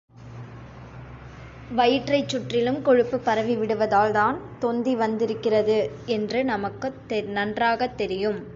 [1.71, 5.77] வயிற்றைச் சுற்றிலும் கொழுப்புப் பரவி விடுவதால் தான் தொந்தி வந்திருக்கிறது
[6.07, 8.41] என்று நமக்கு நன்றாகத் தெரியும்.